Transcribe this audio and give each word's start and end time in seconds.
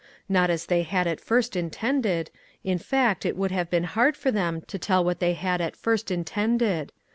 Not 0.27 0.49
as 0.49 0.65
they 0.65 0.81
had 0.81 1.05
at 1.05 1.19
first 1.21 1.55
intended. 1.55 2.31
In 2.63 2.79
fact, 2.79 3.23
it 3.23 3.37
would 3.37 3.51
have 3.51 3.69
been 3.69 3.83
hard 3.83 4.17
for 4.17 4.31
them 4.31 4.61
to 4.61 4.79
tell 4.79 5.03
what 5.05 5.19
they 5.19 5.33
had 5.33 5.61
at 5.61 5.75
first 5.75 6.09
intended. 6.09 6.91